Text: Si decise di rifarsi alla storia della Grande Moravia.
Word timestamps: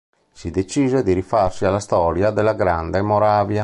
Si 0.33 0.49
decise 0.49 1.03
di 1.03 1.13
rifarsi 1.13 1.63
alla 1.65 1.77
storia 1.79 2.31
della 2.31 2.55
Grande 2.55 3.03
Moravia. 3.03 3.59